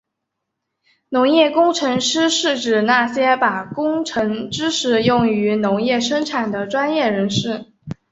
[1.09, 7.71] 农业工程师是指那些把工程知识用于农业生产的专业人士。